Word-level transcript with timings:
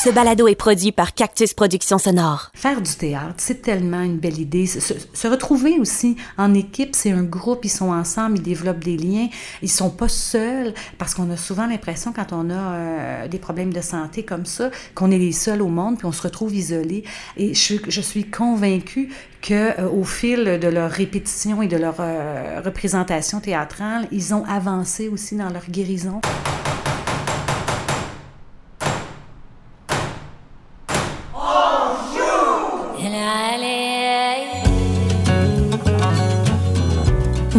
Ce 0.00 0.10
balado 0.10 0.46
est 0.46 0.54
produit 0.54 0.92
par 0.92 1.12
Cactus 1.12 1.54
Productions 1.54 1.98
Sonore. 1.98 2.52
Faire 2.54 2.80
du 2.80 2.94
théâtre, 2.94 3.34
c'est 3.38 3.62
tellement 3.62 4.00
une 4.00 4.18
belle 4.18 4.38
idée. 4.38 4.64
Se, 4.64 5.26
retrouver 5.26 5.80
aussi 5.80 6.14
en 6.36 6.54
équipe, 6.54 6.94
c'est 6.94 7.10
un 7.10 7.24
groupe, 7.24 7.64
ils 7.64 7.68
sont 7.68 7.90
ensemble, 7.90 8.38
ils 8.38 8.42
développent 8.42 8.84
des 8.84 8.96
liens, 8.96 9.26
ils 9.60 9.68
sont 9.68 9.90
pas 9.90 10.06
seuls, 10.06 10.72
parce 10.98 11.14
qu'on 11.14 11.28
a 11.30 11.36
souvent 11.36 11.66
l'impression 11.66 12.12
quand 12.12 12.32
on 12.32 12.48
a 12.48 12.54
euh, 12.54 13.26
des 13.26 13.40
problèmes 13.40 13.72
de 13.72 13.80
santé 13.80 14.22
comme 14.22 14.46
ça, 14.46 14.70
qu'on 14.94 15.10
est 15.10 15.18
les 15.18 15.32
seuls 15.32 15.62
au 15.62 15.66
monde, 15.66 15.98
puis 15.98 16.06
on 16.06 16.12
se 16.12 16.22
retrouve 16.22 16.54
isolé. 16.54 17.02
Et 17.36 17.52
je, 17.54 17.74
je 17.88 18.00
suis 18.00 18.30
convaincue 18.30 19.08
que 19.42 19.80
euh, 19.80 19.90
au 19.90 20.04
fil 20.04 20.60
de 20.60 20.68
leur 20.68 20.92
répétition 20.92 21.60
et 21.60 21.66
de 21.66 21.76
leur 21.76 21.96
euh, 21.98 22.60
représentation 22.64 23.40
théâtrale, 23.40 24.06
ils 24.12 24.32
ont 24.32 24.44
avancé 24.44 25.08
aussi 25.08 25.34
dans 25.34 25.50
leur 25.50 25.68
guérison. 25.68 26.20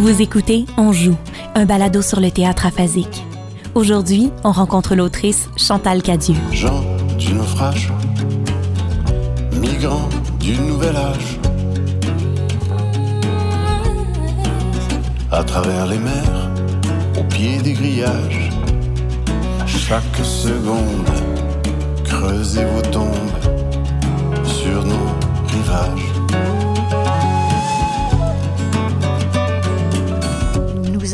Vous 0.09 0.23
écoutez 0.23 0.65
On 0.75 0.91
joue, 0.91 1.15
un 1.53 1.65
balado 1.65 2.01
sur 2.01 2.19
le 2.19 2.31
théâtre 2.31 2.65
aphasique. 2.65 3.23
Aujourd'hui, 3.75 4.31
on 4.43 4.51
rencontre 4.51 4.95
l'autrice 4.95 5.51
Chantal 5.55 6.01
Cadieux. 6.01 6.33
Gens 6.51 6.83
du 7.19 7.31
naufrage, 7.31 7.93
migrants 9.61 10.09
du 10.39 10.57
nouvel 10.57 10.95
âge. 10.95 11.39
À 15.31 15.43
travers 15.43 15.85
les 15.85 15.99
mers, 15.99 16.49
au 17.15 17.23
pied 17.25 17.59
des 17.59 17.73
grillages, 17.73 18.49
chaque 19.67 20.25
seconde, 20.25 21.05
creusez 22.03 22.65
vos 22.65 22.81
tombes 22.81 23.13
sur 24.43 24.83
nos 24.83 25.05
rivages. 25.49 26.08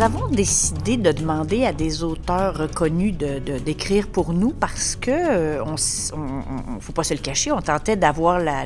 Avons 0.06 0.28
décidé 0.28 0.98
de 0.98 1.12
demander 1.12 1.66
à 1.66 1.74
des 1.74 2.04
auteurs 2.04 2.56
reconnus 2.56 3.18
de, 3.18 3.40
de- 3.40 3.58
d'écrire 3.58 4.08
pour 4.08 4.34
nous 4.34 4.52
parce 4.52 4.96
que, 4.96 5.10
euh, 5.10 5.64
on, 5.66 5.78
faut 6.80 6.94
pas 6.94 7.04
se 7.04 7.16
le 7.16 7.20
cacher, 7.22 7.52
on 7.52 7.60
tentait 7.62 7.96
d'avoir 7.96 8.38
la- 8.38 8.66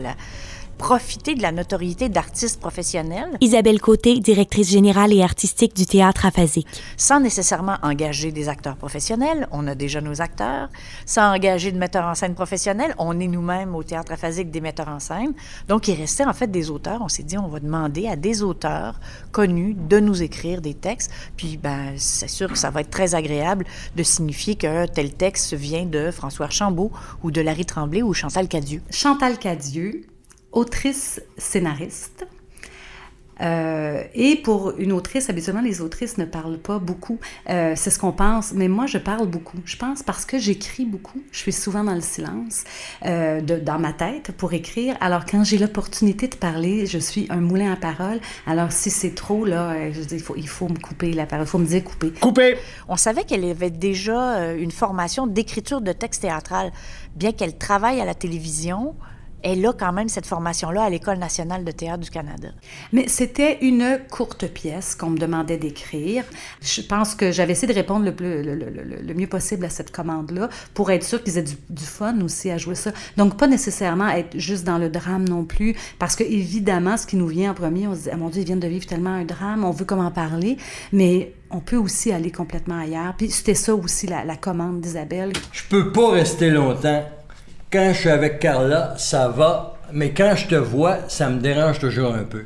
profiter 0.80 1.36
de 1.36 1.42
la 1.42 1.52
notoriété 1.52 2.08
d'artistes 2.10 2.60
professionnels 2.60 3.38
Isabelle 3.42 3.82
Côté, 3.82 4.20
directrice 4.20 4.70
générale 4.70 5.14
et 5.14 5.22
artistique 5.22 5.76
du 5.76 5.86
théâtre 5.86 6.26
aphasique. 6.26 6.68
sans 6.96 7.20
nécessairement 7.20 7.76
engager 7.84 8.32
des 8.32 8.48
acteurs 8.48 8.78
professionnels. 8.78 9.48
On 9.52 9.68
a 9.68 9.76
déjà 9.76 10.00
nos 10.00 10.22
acteurs. 10.22 10.70
Sans 11.06 11.36
engager 11.36 11.72
de 11.74 11.78
metteurs 11.78 12.06
en 12.06 12.16
scène 12.16 12.34
professionnels, 12.34 12.96
on 12.98 13.20
est 13.20 13.28
nous-mêmes 13.28 13.76
au 13.76 13.84
théâtre 13.84 14.14
aphasique 14.14 14.52
des 14.52 14.62
metteurs 14.62 14.88
en 14.88 15.00
scène. 15.00 15.34
Donc, 15.68 15.90
il 15.90 15.96
restait 15.96 16.26
en 16.26 16.34
fait 16.34 16.50
des 16.50 16.72
auteurs. 16.72 17.02
On 17.02 17.10
s'est 17.10 17.24
dit, 17.24 17.38
on 17.38 17.50
va 17.50 17.60
demander 17.60 18.08
à 18.08 18.16
des 18.16 18.42
auteurs 18.42 19.00
connus 19.34 19.76
de 19.76 20.00
nous 20.00 20.24
écrire 20.24 20.62
des 20.62 20.74
textes. 20.74 21.12
Puis, 21.36 21.58
ben, 21.58 21.94
c'est 21.98 22.30
sûr 22.30 22.48
que 22.48 22.58
ça 22.58 22.70
va 22.70 22.82
être 22.82 22.90
très 22.90 23.16
agréable 23.16 23.66
de 23.98 24.04
signifier 24.04 24.56
que 24.56 24.86
tel 24.86 25.14
texte 25.14 25.54
vient 25.54 25.86
de 25.86 26.10
François 26.10 26.46
Archambault 26.46 26.92
ou 27.22 27.32
de 27.32 27.42
Larry 27.42 27.66
Tremblay 27.66 28.02
ou 28.02 28.14
Chantal 28.14 28.48
Cadieux. 28.48 28.82
Chantal 28.90 29.38
Cadieux, 29.38 30.06
autrice 30.52 31.22
scénariste. 31.38 32.25
Euh, 33.42 34.03
et 34.14 34.36
pour 34.36 34.73
une 34.78 34.92
autrice, 34.92 35.30
habituellement, 35.30 35.61
les 35.61 35.81
autrices 35.81 36.17
ne 36.17 36.25
parlent 36.25 36.58
pas 36.58 36.80
beaucoup. 36.80 37.19
Euh, 37.50 37.73
c'est 37.75 37.89
ce 37.89 38.00
qu'on 38.00 38.11
pense. 38.11 38.53
Mais 38.53 38.67
moi, 38.67 38.86
je 38.86 38.97
parle 38.97 39.27
beaucoup. 39.27 39.58
Je 39.66 39.77
pense 39.77 40.03
parce 40.03 40.25
que 40.25 40.38
j'écris 40.38 40.86
beaucoup. 40.86 41.22
Je 41.31 41.39
suis 41.39 41.53
souvent 41.53 41.83
dans 41.83 41.95
le 41.95 42.02
silence, 42.02 42.64
euh, 43.05 43.42
de, 43.42 43.55
dans 43.58 43.80
ma 43.80 43.94
tête 43.94 44.31
pour 44.33 44.53
écrire. 44.53 44.95
Alors, 45.02 45.25
quand 45.25 45.44
j'ai 45.44 45.58
l'opportunité 45.58 46.27
de 46.27 46.36
parler, 46.36 46.86
je 46.86 46.97
suis 46.97 47.27
un 47.30 47.39
moulin 47.39 47.72
à 47.72 47.75
parole. 47.75 48.20
Alors, 48.45 48.71
si 48.71 48.89
c'est 48.89 49.15
trop, 49.15 49.45
là, 49.45 49.71
euh, 49.71 49.92
je 49.93 50.02
dis, 50.02 50.15
il 50.15 50.21
faut, 50.21 50.36
il 50.36 50.48
faut 50.48 50.67
me 50.67 50.80
couper 50.80 51.14
la 51.14 51.26
parole. 51.26 51.45
Il 51.45 51.49
faut 51.49 51.59
me 51.59 51.65
dire 51.65 51.83
couper. 51.83 52.11
Coupé! 52.20 52.58
On 52.88 52.98
savait 52.98 53.23
qu'elle 53.23 53.45
avait 53.45 53.70
déjà 53.70 54.54
une 54.54 54.71
formation 54.71 55.27
d'écriture 55.27 55.82
de 55.82 55.92
texte 55.92 56.21
théâtral. 56.21 56.71
Bien 57.15 57.32
qu'elle 57.32 57.58
travaille 57.58 58.02
à 58.02 58.05
la 58.05 58.14
télévision, 58.14 58.95
elle 59.44 59.66
a 59.66 59.73
quand 59.73 59.94
même 59.94 60.10
cette 60.10 60.26
formation-là 60.26 60.83
à 60.83 60.89
l'École 60.89 61.17
nationale 61.17 61.64
de 61.64 61.72
théâtre 61.72 62.00
du 62.04 62.10
Canada. 62.10 62.50
Mais 62.94 63.08
c'était 63.08 63.58
une 63.61 64.00
courte 64.10 64.48
pièce 64.48 64.95
qu'on 64.95 65.10
me 65.11 65.17
demandait 65.17 65.58
d'écrire. 65.58 66.23
Je 66.61 66.82
pense 66.82 67.16
que 67.16 67.32
j'avais 67.32 67.54
essayé 67.54 67.72
de 67.72 67.77
répondre 67.77 68.05
le, 68.05 68.14
plus- 68.16 68.44
le, 68.44 68.55
le- 68.55 68.70
le- 68.70 69.02
le 69.02 69.14
mieux 69.14 69.27
possible 69.27 69.66
à 69.66 69.70
cette 69.70 69.92
commande-là 69.92 70.50
pour 70.73 70.92
être 70.92 71.04
sûr 71.04 71.23
qu'ils 71.23 71.38
aient 71.38 71.44
du, 71.44 71.55
du 71.70 71.83
fun 71.86 72.20
aussi 72.22 72.50
à 72.52 72.58
jouer 72.58 72.76
ça. 72.76 72.92
Donc, 73.17 73.38
pas 73.38 73.48
nécessairement 73.48 74.10
être 74.10 74.38
juste 74.38 74.64
dans 74.66 74.77
le 74.77 74.89
drame 74.89 75.27
non 75.27 75.44
plus, 75.45 75.76
parce 76.00 76.16
que 76.16 76.23
évidemment, 76.23 76.98
ce 76.98 77.06
qui 77.08 77.16
nous 77.16 77.27
vient 77.27 77.52
en 77.52 77.54
premier, 77.54 77.88
on 77.88 77.95
se 77.95 78.02
dit, 78.04 78.10
ah 78.11 78.17
mon 78.17 78.30
Dieu, 78.30 78.42
ils 78.42 78.45
viennent 78.45 78.60
de 78.60 78.67
vivre 78.67 78.86
tellement 78.86 79.14
un 79.14 79.26
drame, 79.26 79.64
on 79.64 79.71
veut 79.71 79.86
comment 79.86 80.11
parler, 80.11 80.58
mais 80.92 81.33
on 81.52 81.60
peut 81.60 81.77
aussi 81.77 82.11
aller 82.11 82.32
complètement 82.32 82.80
ailleurs. 82.80 83.14
Puis 83.17 83.32
c'était 83.32 83.56
ça 83.56 83.73
aussi 83.73 84.08
la, 84.08 84.23
la 84.23 84.36
commande 84.36 84.82
d'Isabelle. 84.82 85.32
Je 85.52 85.64
peux 85.70 85.92
pas 85.92 86.11
rester 86.11 86.50
longtemps. 86.50 87.04
Quand 87.72 87.94
je 87.94 88.00
suis 88.00 88.10
avec 88.10 88.40
Carla, 88.40 88.96
ça 88.98 89.28
va, 89.28 89.76
mais 89.94 90.12
quand 90.12 90.34
je 90.36 90.48
te 90.48 90.56
vois, 90.56 91.08
ça 91.08 91.30
me 91.30 91.40
dérange 91.40 91.78
toujours 91.78 92.16
un 92.16 92.24
peu. 92.24 92.46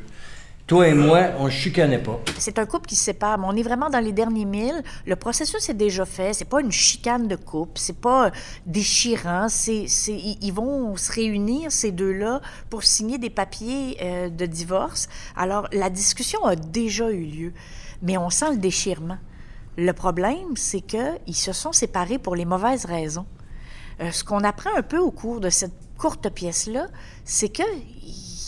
Toi 0.68 0.90
et 0.90 0.94
moi, 0.94 1.30
on 1.40 1.46
se 1.46 1.52
chicanait 1.52 2.04
pas. 2.04 2.20
C'est 2.38 2.60
un 2.60 2.66
couple 2.66 2.88
qui 2.88 2.98
se 2.98 3.06
sépare, 3.06 3.38
mais 3.38 3.46
on 3.48 3.56
est 3.56 3.64
vraiment 3.64 3.90
dans 3.90 4.02
les 4.02 4.12
derniers 4.12 4.44
milles. 4.44 4.84
Le 5.06 5.16
processus 5.16 5.70
est 5.70 5.76
déjà 5.76 6.04
fait. 6.04 6.34
C'est 6.34 6.50
pas 6.50 6.60
une 6.60 6.74
chicane 6.74 7.30
de 7.30 7.38
couple. 7.38 7.72
C'est 7.76 8.02
pas 8.02 8.26
euh, 8.28 8.32
déchirant. 8.66 9.48
C'est, 9.48 9.86
ils 10.08 10.52
vont 10.52 10.98
se 10.98 11.14
réunir, 11.14 11.72
ces 11.72 11.94
deux-là, 11.94 12.42
pour 12.70 12.84
signer 12.84 13.18
des 13.18 13.30
papiers 13.30 13.98
euh, 14.02 14.30
de 14.30 14.46
divorce. 14.46 15.08
Alors, 15.38 15.70
la 15.72 15.90
discussion 15.90 16.44
a 16.44 16.58
déjà 16.58 17.10
eu 17.10 17.24
lieu, 17.24 17.54
mais 18.02 18.18
on 18.18 18.30
sent 18.30 18.52
le 18.52 18.58
déchirement. 18.58 19.20
Le 19.78 19.94
problème, 19.94 20.58
c'est 20.58 20.82
qu'ils 20.82 21.36
se 21.36 21.54
sont 21.54 21.72
séparés 21.72 22.18
pour 22.18 22.36
les 22.36 22.46
mauvaises 22.46 22.84
raisons. 22.84 23.26
Euh, 24.02 24.12
ce 24.12 24.24
qu'on 24.24 24.44
apprend 24.44 24.70
un 24.76 24.82
peu 24.82 24.98
au 24.98 25.12
cours 25.12 25.40
de 25.40 25.50
cette 25.50 25.74
courte 25.98 26.30
pièce-là, 26.30 26.88
c'est 27.26 27.50
que 27.50 27.64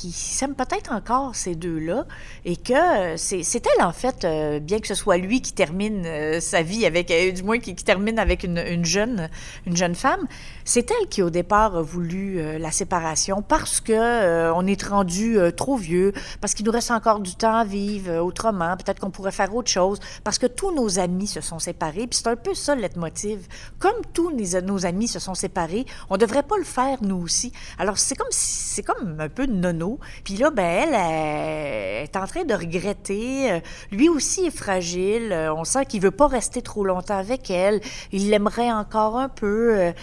ils 0.03 0.11
s'aiment 0.11 0.55
peut-être 0.55 0.91
encore 0.91 1.35
ces 1.35 1.55
deux-là 1.55 2.05
et 2.43 2.57
que 2.57 3.13
euh, 3.13 3.17
c'est 3.17 3.65
elle 3.65 3.83
en 3.83 3.91
fait, 3.91 4.23
euh, 4.23 4.59
bien 4.59 4.79
que 4.79 4.87
ce 4.87 4.93
soit 4.93 5.17
lui 5.17 5.41
qui 5.41 5.51
termine 5.51 6.39
sa 6.41 6.61
vie 6.61 6.85
avec, 6.85 7.11
du 7.33 7.41
moins 7.41 7.57
qui, 7.57 7.73
qui 7.73 7.83
termine 7.83 8.19
avec 8.19 8.43
une 8.43 8.85
jeune, 8.85 9.29
une 9.65 9.75
jeune 9.75 9.95
femme, 9.95 10.27
c'est 10.65 10.89
elle 10.91 11.07
qui 11.07 11.21
au 11.21 11.29
départ 11.29 11.75
a 11.77 11.81
voulu 11.81 12.39
euh, 12.39 12.57
la 12.57 12.71
séparation 12.71 13.41
parce 13.41 13.79
que 13.79 13.93
euh, 13.93 14.51
on 14.55 14.65
est 14.65 14.83
rendu 14.83 15.37
euh, 15.37 15.51
trop 15.51 15.77
vieux, 15.77 16.11
parce 16.41 16.53
qu'il 16.53 16.65
nous 16.65 16.71
reste 16.71 16.89
encore 16.91 17.19
du 17.19 17.35
temps 17.35 17.55
à 17.55 17.63
vivre 17.63 18.17
autrement, 18.17 18.75
peut-être 18.75 18.99
qu'on 18.99 19.11
pourrait 19.11 19.31
faire 19.31 19.55
autre 19.55 19.69
chose, 19.69 19.99
parce 20.23 20.39
que 20.39 20.47
tous 20.47 20.73
nos 20.73 20.99
amis 20.99 21.27
se 21.27 21.39
sont 21.39 21.59
séparés, 21.59 22.07
puis 22.07 22.19
c'est 22.21 22.27
un 22.27 22.35
peu 22.35 22.53
ça 22.55 22.75
le 22.75 22.81
leitmotiv. 22.81 23.47
Comme 23.79 24.01
tous 24.13 24.31
nos 24.63 24.85
amis 24.85 25.07
se 25.07 25.19
sont 25.19 25.35
séparés, 25.35 25.85
on 26.09 26.17
devrait 26.17 26.43
pas 26.43 26.57
le 26.57 26.63
faire 26.63 26.97
nous 27.01 27.17
aussi. 27.21 27.51
Alors 27.77 27.97
c'est 27.97 28.15
comme 28.15 28.27
si- 28.31 28.73
c'est 28.75 28.83
comme 28.83 29.17
un 29.19 29.29
peu 29.29 29.45
nono. 29.45 29.99
Puis 30.23 30.35
là, 30.37 30.49
ben 30.49 30.63
elle, 30.65 30.95
elle 30.95 32.03
est 32.05 32.15
en 32.17 32.25
train 32.25 32.43
de 32.43 32.53
regretter. 32.53 33.61
Lui 33.91 34.09
aussi 34.09 34.47
est 34.47 34.55
fragile. 34.55 35.31
On 35.55 35.63
sent 35.63 35.85
qu'il 35.85 36.01
veut 36.01 36.11
pas 36.11 36.27
rester 36.27 36.61
trop 36.61 36.83
longtemps 36.83 37.17
avec 37.17 37.49
elle. 37.51 37.79
Il 38.11 38.29
l'aimerait 38.31 38.71
encore 38.71 39.17
un 39.17 39.29
peu. 39.29 39.93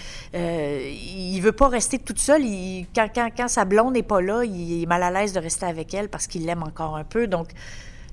Euh, 0.53 0.91
il 0.91 1.41
veut 1.41 1.53
pas 1.53 1.69
rester 1.69 1.99
toute 1.99 2.19
seule. 2.19 2.45
Il- 2.45 2.87
quand, 2.95 3.09
quand, 3.15 3.29
quand 3.37 3.49
sa 3.49 3.65
blonde 3.65 3.95
n'est 3.95 4.03
pas 4.03 4.21
là, 4.21 4.43
il 4.45 4.83
est 4.83 4.87
mal 4.87 5.03
à 5.03 5.11
l'aise 5.11 5.33
de 5.33 5.41
rester 5.41 5.67
avec 5.67 5.95
elle 5.95 6.09
parce 6.09 6.27
qu'il 6.27 6.45
l'aime 6.47 6.63
encore 6.63 6.97
un 6.97 7.05
peu. 7.05 7.27
Donc 7.27 7.49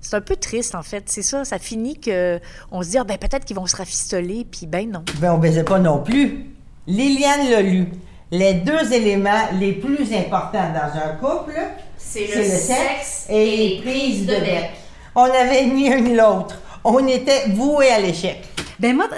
c'est 0.01 0.15
un 0.15 0.21
peu 0.21 0.35
triste 0.35 0.75
en 0.75 0.83
fait. 0.83 1.03
C'est 1.07 1.21
ça. 1.21 1.43
Ça 1.45 1.59
finit 1.59 1.99
que 1.99 2.39
on 2.71 2.81
se 2.83 2.89
dit 2.89 2.97
ah, 2.97 3.03
ben 3.03 3.17
peut-être 3.17 3.45
qu'ils 3.45 3.55
vont 3.55 3.67
se 3.67 3.75
rafistoler. 3.75 4.45
Puis 4.49 4.65
ben 4.67 4.89
non. 4.89 5.03
Ben, 5.19 5.33
on 5.33 5.37
baisait 5.37 5.63
pas 5.63 5.79
non 5.79 5.99
plus. 6.03 6.45
Liliane 6.87 7.49
l'a 7.49 7.61
lu. 7.61 7.87
Les 8.31 8.53
deux 8.53 8.93
éléments 8.93 9.47
les 9.59 9.73
plus 9.73 10.13
importants 10.13 10.71
dans 10.73 10.99
un 10.99 11.15
couple, 11.15 11.59
C'est 11.97 12.27
le 12.27 12.43
sexe 12.43 13.25
et 13.29 13.57
les 13.57 13.81
prises 13.81 14.25
de 14.25 14.35
bec. 14.35 14.69
On 15.15 15.27
n'avait 15.27 15.65
ni 15.65 15.91
un 15.91 15.99
ni 15.99 16.15
l'autre. 16.15 16.61
On 16.83 17.05
était 17.07 17.47
voués 17.49 17.89
à 17.91 17.99
l'échec. 17.99 18.41
Ben 18.79 18.95
moi, 18.95 19.09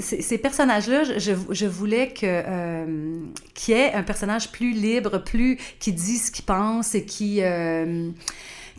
ces 0.00 0.38
personnages-là, 0.38 1.04
je- 1.04 1.18
je, 1.20 1.32
je 1.50 1.66
voulais 1.66 2.08
que 2.08 2.26
euh, 2.26 3.20
qu'il 3.54 3.74
y 3.74 3.78
ait 3.78 3.92
un 3.92 4.02
personnage 4.02 4.50
plus 4.50 4.72
libre, 4.72 5.18
plus 5.18 5.58
qui 5.78 5.92
dit 5.92 6.18
ce 6.18 6.32
qu'il 6.32 6.44
pense 6.44 6.94
et 6.96 7.04
qui 7.04 7.40
euh, 7.42 8.10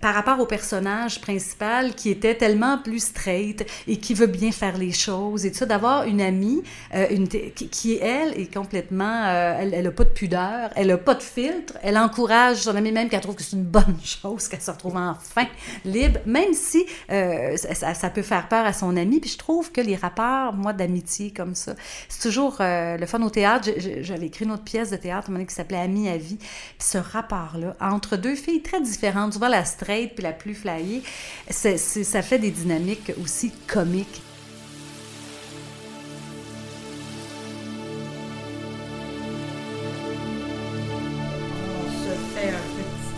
par 0.01 0.15
rapport 0.15 0.39
au 0.39 0.45
personnage 0.45 1.21
principal 1.21 1.93
qui 1.93 2.09
était 2.09 2.35
tellement 2.35 2.77
plus 2.77 2.99
straight 2.99 3.65
et 3.87 3.97
qui 3.97 4.13
veut 4.13 4.27
bien 4.27 4.51
faire 4.51 4.77
les 4.77 4.91
choses 4.91 5.45
et 5.45 5.51
tout 5.51 5.59
ça, 5.59 5.65
d'avoir 5.65 6.03
une 6.05 6.21
amie 6.21 6.63
euh, 6.93 7.07
une, 7.11 7.27
qui, 7.27 7.97
elle, 7.97 8.39
est 8.39 8.51
complètement, 8.51 9.25
euh, 9.25 9.59
elle 9.59 9.83
n'a 9.83 9.91
pas 9.91 10.03
de 10.03 10.09
pudeur, 10.09 10.71
elle 10.75 10.87
n'a 10.87 10.97
pas 10.97 11.13
de 11.13 11.23
filtre, 11.23 11.73
elle 11.83 11.97
encourage 11.97 12.57
son 12.57 12.75
amie 12.75 12.91
même 12.91 13.09
qu'elle 13.09 13.21
trouve 13.21 13.35
que 13.35 13.43
c'est 13.43 13.55
une 13.55 13.63
bonne 13.63 13.97
chose 14.03 14.47
qu'elle 14.47 14.61
se 14.61 14.71
retrouve 14.71 14.97
enfin 14.97 15.45
libre, 15.85 16.19
même 16.25 16.53
si 16.53 16.85
euh, 17.11 17.55
ça, 17.57 18.09
peut 18.09 18.21
faire 18.21 18.47
peur 18.47 18.65
à 18.65 18.73
son 18.73 18.97
ami. 18.97 19.19
Puis 19.19 19.29
je 19.29 19.37
trouve 19.37 19.71
que 19.71 19.81
les 19.81 19.95
rapports, 19.95 20.53
moi, 20.53 20.73
d'amitié 20.73 21.31
comme 21.31 21.55
ça, 21.55 21.75
c'est 22.09 22.21
toujours 22.21 22.57
le 22.59 23.05
fun 23.05 23.21
au 23.21 23.29
théâtre. 23.29 23.69
J'avais 23.77 24.27
écrit 24.27 24.45
une 24.45 24.51
autre 24.51 24.63
pièce 24.63 24.89
de 24.89 24.97
théâtre 24.97 25.31
qui 25.47 25.53
s'appelait 25.53 25.79
Amie 25.79 26.09
à 26.09 26.17
vie. 26.17 26.37
Puis 26.37 26.87
ce 26.87 26.97
rapport-là, 26.97 27.75
entre 27.79 28.17
deux 28.17 28.35
filles 28.35 28.61
très 28.61 28.81
différentes, 28.81 29.33
souvent 29.33 29.47
la 29.47 29.65
straight 29.91 30.15
puis 30.15 30.23
la 30.23 30.33
plus 30.33 30.55
flyée, 30.55 31.03
ça 31.49 32.21
fait 32.21 32.39
des 32.39 32.51
dynamiques 32.51 33.11
aussi 33.21 33.51
comiques. 33.67 34.21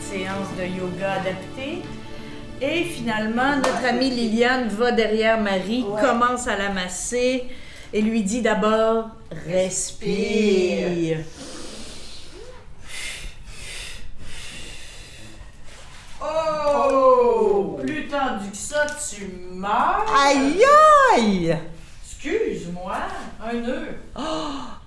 séance 0.09 0.49
de 0.59 0.65
yoga 0.65 1.13
adaptée. 1.13 1.81
Et 2.61 2.83
finalement, 2.83 3.55
notre 3.55 3.83
amie 3.83 4.11
Liliane 4.11 4.67
va 4.67 4.91
derrière 4.91 5.41
Marie, 5.41 5.83
commence 5.99 6.47
à 6.47 6.55
la 6.55 6.69
masser 6.69 7.45
et 7.91 8.01
lui 8.01 8.21
dit 8.21 8.43
d'abord 8.43 9.09
respire. 9.47 11.17
Plus 17.85 18.01
tendu 18.13 18.51
que 18.51 18.57
ça, 18.57 18.85
tu 19.09 19.27
meurs. 19.51 20.05
Aïe 20.15 20.63
aïe! 21.15 21.57
Excuse-moi, 22.05 22.95
un 23.43 23.53
nœud. 23.53 23.97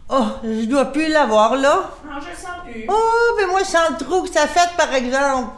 Oh, 0.08 0.24
je 0.44 0.64
dois 0.66 0.92
plus 0.92 1.08
l'avoir 1.08 1.56
là. 1.56 1.90
Non, 2.04 2.20
je 2.20 2.30
le 2.30 2.36
sens 2.36 2.62
plus. 2.64 2.86
Oh, 2.88 3.34
mais 3.36 3.46
moi 3.46 3.60
je 3.60 3.66
sens 3.66 3.90
le 3.90 4.04
trou 4.04 4.22
que 4.22 4.32
ça 4.32 4.46
fait 4.46 4.76
par 4.76 4.94
exemple. 4.94 5.50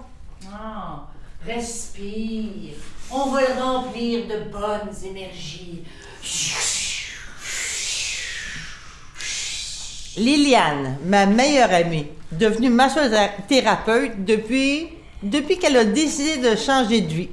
Ah, 0.51 1.05
respire. 1.47 2.75
On 3.11 3.27
va 3.27 3.41
le 3.43 3.63
remplir 3.63 4.27
de 4.27 4.51
bonnes 4.51 4.95
énergies. 5.05 5.85
Liliane, 10.17 10.99
ma 11.05 11.27
meilleure 11.27 11.73
amie, 11.73 12.07
devenue 12.33 12.77
thérapeute 13.47 14.25
depuis 14.25 14.89
depuis 15.23 15.59
qu'elle 15.59 15.77
a 15.77 15.85
décidé 15.85 16.39
de 16.39 16.57
changer 16.57 17.01
de 17.03 17.13
vie. 17.13 17.29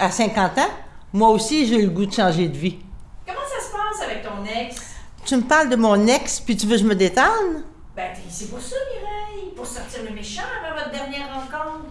À 0.00 0.12
50 0.12 0.58
ans, 0.58 0.70
moi 1.12 1.30
aussi, 1.30 1.66
j'ai 1.66 1.74
eu 1.74 1.86
le 1.86 1.90
goût 1.90 2.06
de 2.06 2.12
changer 2.12 2.46
de 2.46 2.56
vie. 2.56 2.78
Comment 3.26 3.40
ça 3.40 3.66
se 3.66 3.72
passe 3.72 4.08
avec 4.08 4.22
ton 4.22 4.44
ex? 4.44 4.76
Tu 5.24 5.34
me 5.34 5.42
parles 5.42 5.68
de 5.68 5.74
mon 5.74 6.06
ex, 6.06 6.38
puis 6.38 6.56
tu 6.56 6.66
veux 6.66 6.76
que 6.76 6.82
je 6.82 6.86
me 6.86 6.94
détende? 6.94 7.64
Ben, 7.96 8.12
c'est 8.30 8.48
pour 8.48 8.60
ça, 8.60 8.76
Mireille. 8.92 9.50
Pour 9.56 9.66
sortir 9.66 10.04
le 10.08 10.14
méchant 10.14 10.42
avant 10.62 10.76
votre 10.76 10.92
dernière 10.92 11.26
rencontre. 11.34 11.86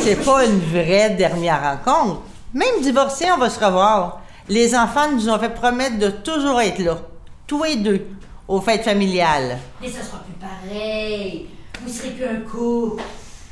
C'est 0.00 0.24
pas 0.24 0.44
une 0.44 0.60
vraie 0.60 1.10
dernière 1.10 1.60
rencontre. 1.60 2.22
Même 2.54 2.80
divorcé, 2.80 3.26
on 3.32 3.38
va 3.38 3.50
se 3.50 3.58
revoir. 3.58 4.20
Les 4.48 4.76
enfants 4.76 5.10
nous 5.10 5.28
ont 5.28 5.40
fait 5.40 5.52
promettre 5.52 5.98
de 5.98 6.10
toujours 6.10 6.60
être 6.60 6.78
là, 6.78 6.98
tous 7.48 7.64
les 7.64 7.74
deux, 7.74 8.06
aux 8.46 8.60
fêtes 8.60 8.84
familiales. 8.84 9.58
Mais 9.80 9.90
ça 9.90 10.04
sera 10.04 10.18
plus 10.18 10.34
pareil. 10.34 11.48
Vous 11.82 11.92
serez 11.92 12.10
plus 12.10 12.26
un 12.26 12.40
couple. 12.48 13.02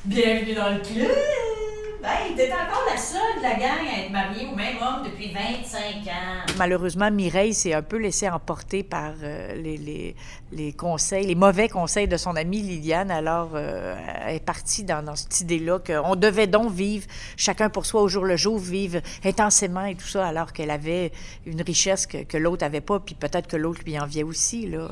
Bienvenue 0.05 0.55
dans 0.55 0.71
le 0.71 0.79
club. 0.79 1.11
Ben, 2.05 2.37
t'es 2.37 2.53
encore 2.53 2.85
la 2.87 2.99
seule 2.99 3.39
de 3.39 3.43
la 3.43 3.55
gang 3.55 3.79
à 3.89 4.03
être 4.03 4.11
mariée 4.11 4.47
au 4.53 4.55
même 4.55 4.77
homme 4.77 5.05
depuis 5.07 5.33
25 5.33 6.07
ans. 6.09 6.53
Malheureusement, 6.59 7.11
Mireille 7.11 7.55
s'est 7.55 7.73
un 7.73 7.81
peu 7.81 7.97
laissée 7.97 8.29
emporter 8.29 8.83
par 8.83 9.15
euh, 9.23 9.55
les, 9.55 9.79
les, 9.79 10.15
les, 10.53 10.75
conseils, 10.75 11.27
les 11.27 11.35
mauvais 11.35 11.71
conseils 11.71 12.07
de 12.07 12.19
son 12.19 12.37
amie 12.37 12.61
Liliane. 12.61 13.11
Alors, 13.11 13.53
euh, 13.55 13.97
elle 14.27 14.37
est 14.37 14.45
partie 14.45 14.85
dans, 14.85 15.03
dans 15.03 15.17
cette 15.17 15.41
idée-là 15.41 15.79
qu'on 15.79 16.15
devait 16.15 16.47
donc 16.47 16.71
vivre 16.71 17.07
chacun 17.39 17.71
pour 17.71 17.87
soi 17.87 18.03
au 18.03 18.09
jour 18.09 18.27
le 18.27 18.37
jour, 18.37 18.59
vivre 18.59 19.01
intensément 19.25 19.87
et 19.87 19.95
tout 19.95 20.07
ça, 20.07 20.27
alors 20.27 20.53
qu'elle 20.53 20.71
avait 20.71 21.11
une 21.47 21.63
richesse 21.63 22.07
que, 22.07 22.23
que 22.23 22.37
l'autre 22.37 22.67
avait 22.67 22.83
pas, 22.83 23.01
puis 23.01 23.15
peut-être 23.15 23.47
que 23.47 23.57
l'autre 23.57 23.81
lui 23.83 23.99
enviait 23.99 24.25
aussi. 24.25 24.67
Là. 24.67 24.89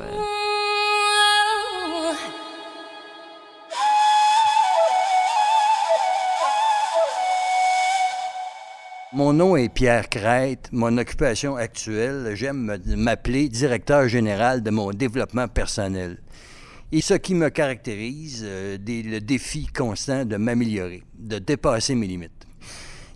Mon 9.15 9.35
nom 9.35 9.57
est 9.57 9.69
Pierre 9.69 10.09
Crête. 10.09 10.71
Mon 10.73 10.97
occupation 10.97 11.57
actuelle, 11.57 12.33
j'aime 12.35 12.79
m'appeler 12.97 13.51
directeur 13.51 14.09
général 14.09 14.63
de 14.63 14.71
mon 14.71 14.91
développement 14.91 15.49
personnel. 15.49 16.17
Et 16.93 17.03
ce 17.03 17.13
qui 17.13 17.35
me 17.35 17.51
caractérise, 17.51 18.43
euh, 18.43 18.79
le 18.79 19.19
défi 19.19 19.67
constant 19.67 20.25
de 20.25 20.37
m'améliorer, 20.37 21.03
de 21.19 21.39
dépasser 21.39 21.95
mes 21.95 22.07
limites. 22.07 22.47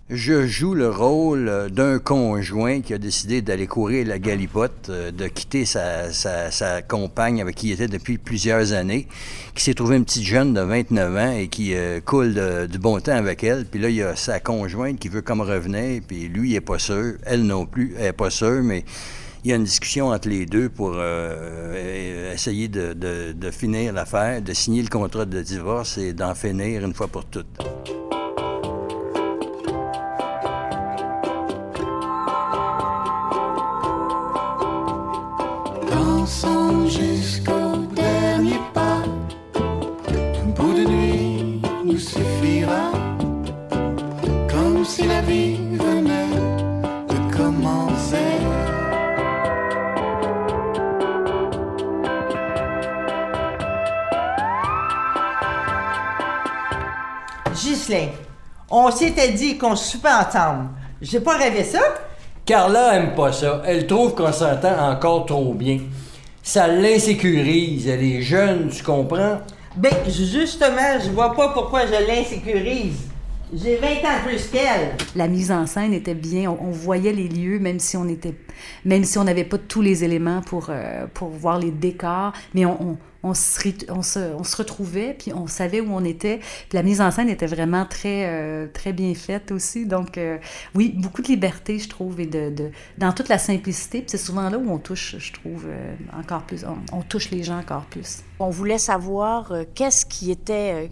Je 0.09 0.47
joue 0.47 0.73
le 0.73 0.89
rôle 0.89 1.49
euh, 1.49 1.67
d'un 1.67 1.99
conjoint 1.99 2.79
qui 2.79 2.93
a 2.93 2.97
décidé 2.97 3.41
d'aller 3.41 3.67
courir 3.67 4.07
la 4.07 4.19
galipote, 4.19 4.87
euh, 4.87 5.11
de 5.11 5.27
quitter 5.27 5.65
sa, 5.65 6.81
compagne 6.87 7.41
avec 7.41 7.55
qui 7.55 7.67
il 7.67 7.71
était 7.73 7.89
depuis 7.89 8.17
plusieurs 8.17 8.71
années, 8.71 9.09
qui 9.53 9.65
s'est 9.65 9.73
trouvé 9.73 9.97
une 9.97 10.05
petite 10.05 10.23
jeune 10.23 10.53
de 10.53 10.61
29 10.61 11.17
ans 11.17 11.31
et 11.37 11.49
qui 11.49 11.75
euh, 11.75 11.99
coule 11.99 12.39
du 12.69 12.79
bon 12.79 13.01
temps 13.01 13.17
avec 13.17 13.43
elle. 13.43 13.65
Puis 13.65 13.81
là, 13.81 13.89
il 13.89 13.95
y 13.95 14.01
a 14.01 14.15
sa 14.15 14.39
conjointe 14.39 14.97
qui 14.97 15.09
veut 15.09 15.21
comme 15.21 15.41
revenir, 15.41 16.01
puis 16.07 16.29
lui, 16.29 16.51
il 16.51 16.53
n'est 16.53 16.61
pas 16.61 16.79
sûr, 16.79 17.15
elle 17.25 17.43
non 17.43 17.65
plus, 17.65 17.93
elle 17.97 18.03
n'est 18.03 18.13
pas 18.13 18.29
sûre, 18.29 18.63
mais 18.63 18.85
il 19.43 19.49
y 19.49 19.53
a 19.53 19.57
une 19.57 19.65
discussion 19.65 20.07
entre 20.07 20.29
les 20.29 20.45
deux 20.45 20.69
pour 20.69 20.95
essayer 22.33 22.69
de, 22.69 22.93
de, 22.93 23.33
de 23.33 23.51
finir 23.51 23.91
l'affaire, 23.91 24.41
de 24.41 24.53
signer 24.53 24.83
le 24.83 24.89
contrat 24.89 25.25
de 25.25 25.41
divorce 25.41 25.97
et 25.97 26.13
d'en 26.13 26.33
finir 26.33 26.85
une 26.85 26.93
fois 26.93 27.07
pour 27.07 27.25
toutes. 27.25 27.59
Jusqu'au 36.87 37.85
dernier 37.95 38.59
pas. 38.73 39.01
Un 39.55 40.49
bout 40.49 40.73
de 40.73 40.83
nuit 40.85 41.61
nous 41.85 41.97
suffira, 41.97 42.91
comme 44.49 44.83
si 44.83 45.07
la 45.07 45.21
vie 45.21 45.55
venait 45.71 46.35
de 47.07 47.35
commencer. 47.35 48.17
Ghislain, 57.53 58.07
on 58.69 58.91
s'était 58.91 59.31
dit 59.31 59.57
qu'on 59.57 59.77
se 59.77 59.91
soupait 59.91 60.09
ensemble. 60.09 60.71
J'ai 61.01 61.21
pas 61.21 61.37
rêvé 61.37 61.63
ça? 61.63 61.79
Carla 62.45 62.95
aime 62.95 63.15
pas 63.15 63.31
ça. 63.31 63.61
Elle 63.65 63.87
trouve 63.87 64.13
qu'on 64.13 64.33
s'entend 64.33 64.91
encore 64.91 65.25
trop 65.25 65.53
bien 65.53 65.79
ça 66.47 66.65
l'insécurise. 66.65 67.89
Elle 67.89 68.03
est 68.03 68.21
jeune, 68.21 68.69
tu 68.69 68.81
comprends? 68.81 69.41
Ben, 69.75 69.93
justement, 70.07 70.97
je 71.03 71.09
vois 71.09 71.35
pas 71.35 71.49
pourquoi 71.49 71.85
je 71.85 72.07
l'insécurise. 72.07 72.95
J'ai 73.53 73.75
20 73.75 73.87
ans 73.87 74.23
plus 74.25 74.47
qu'elle. 74.47 74.95
La 75.15 75.27
mise 75.27 75.51
en 75.51 75.65
scène 75.65 75.93
était 75.93 76.13
bien. 76.13 76.49
On, 76.49 76.71
voyait 76.71 77.11
les 77.11 77.27
lieux, 77.27 77.59
même 77.59 77.79
si 77.79 77.97
on 77.97 78.07
était, 78.07 78.33
même 78.85 79.03
si 79.03 79.17
on 79.17 79.25
n'avait 79.25 79.43
pas 79.43 79.57
tous 79.57 79.81
les 79.81 80.05
éléments 80.05 80.41
pour, 80.41 80.67
euh, 80.69 81.05
pour 81.13 81.29
voir 81.29 81.59
les 81.59 81.71
décors. 81.71 82.31
Mais 82.53 82.65
on, 82.65 82.77
on 82.81 82.97
on, 83.29 83.33
se, 84.03 84.55
retrouvait, 84.55 85.15
puis 85.17 85.33
on 85.33 85.47
savait 85.47 85.81
où 85.81 85.93
on 85.93 86.03
était. 86.03 86.39
La 86.73 86.83
mise 86.83 87.01
en 87.01 87.11
scène 87.11 87.29
était 87.29 87.47
vraiment 87.47 87.85
très, 87.85 88.25
euh, 88.25 88.67
très 88.73 88.93
bien 88.93 89.13
faite 89.13 89.51
aussi. 89.51 89.85
Donc, 89.85 90.17
euh, 90.17 90.37
oui, 90.75 90.93
beaucoup 90.95 91.21
de 91.21 91.27
liberté, 91.27 91.79
je 91.79 91.89
trouve, 91.89 92.19
et 92.19 92.25
de, 92.25 92.71
dans 92.97 93.11
toute 93.13 93.29
la 93.29 93.37
simplicité. 93.37 93.99
Puis 93.99 94.11
c'est 94.11 94.17
souvent 94.17 94.49
là 94.49 94.57
où 94.57 94.69
on 94.69 94.77
touche, 94.77 95.15
je 95.17 95.33
trouve, 95.33 95.65
euh, 95.67 95.95
encore 96.17 96.43
plus. 96.43 96.65
On, 96.91 97.01
touche 97.01 97.31
les 97.31 97.43
gens 97.43 97.59
encore 97.59 97.85
plus. 97.85 98.23
On 98.39 98.49
voulait 98.49 98.77
savoir 98.77 99.51
qu'est-ce 99.75 100.05
qui 100.05 100.29
était. 100.29 100.89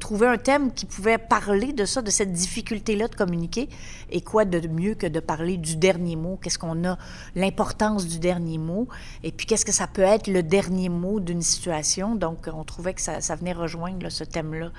trouver 0.00 0.26
un 0.26 0.38
thème 0.38 0.72
qui 0.72 0.84
pouvait 0.84 1.18
parler 1.18 1.72
de 1.72 1.84
ça, 1.84 2.02
de 2.02 2.10
cette 2.10 2.32
difficulté-là 2.32 3.08
de 3.08 3.14
communiquer. 3.14 3.68
Et 4.10 4.20
quoi 4.20 4.44
de 4.44 4.66
mieux 4.66 4.94
que 4.94 5.06
de 5.06 5.20
parler 5.20 5.56
du 5.56 5.76
dernier 5.76 6.16
mot? 6.16 6.38
Qu'est-ce 6.42 6.58
qu'on 6.58 6.84
a, 6.84 6.98
l'importance 7.34 8.06
du 8.06 8.18
dernier 8.18 8.58
mot? 8.58 8.88
Et 9.22 9.30
puis, 9.30 9.46
qu'est-ce 9.46 9.64
que 9.64 9.72
ça 9.72 9.86
peut 9.86 10.02
être 10.02 10.26
le 10.26 10.42
dernier 10.42 10.88
mot 10.88 11.20
d'une 11.20 11.42
situation. 11.42 11.55
Donc, 12.18 12.48
on 12.52 12.64
trouvait 12.64 12.94
que 12.94 13.00
ça, 13.00 13.34
venait 13.36 13.52
rejoindre 13.52 14.08
ce 14.10 14.24
thème-là. 14.24 14.70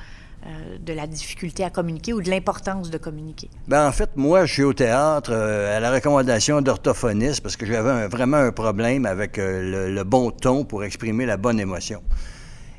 Euh, 0.45 0.77
de 0.79 0.93
la 0.93 1.07
difficulté 1.07 1.63
à 1.63 1.71
communiquer 1.71 2.13
ou 2.13 2.21
de 2.21 2.29
l'importance 2.29 2.91
de 2.91 2.99
communiquer? 2.99 3.49
Ben 3.67 3.87
en 3.87 3.91
fait, 3.91 4.11
moi, 4.15 4.45
je 4.45 4.53
suis 4.53 4.63
au 4.63 4.71
théâtre 4.71 5.31
euh, 5.33 5.75
à 5.75 5.79
la 5.79 5.91
recommandation 5.91 6.61
d'orthophoniste 6.61 7.41
parce 7.41 7.57
que 7.57 7.65
j'avais 7.65 8.07
vraiment 8.07 8.37
un 8.37 8.51
problème 8.51 9.07
avec 9.07 9.39
euh, 9.39 9.89
le, 9.89 10.03
bon 10.03 10.29
ton 10.29 10.63
pour 10.63 10.83
exprimer 10.83 11.25
la 11.25 11.37
bonne 11.37 11.59
émotion. 11.59 12.03